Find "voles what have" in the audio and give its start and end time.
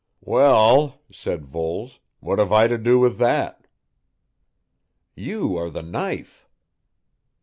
1.45-2.51